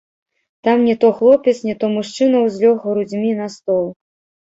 [0.63, 3.87] Там не то хлопец, не то мужчына ўзлёг грудзьмі на стол.